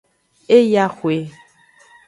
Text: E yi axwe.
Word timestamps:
E 0.55 0.57
yi 0.71 0.77
axwe. 0.85 1.15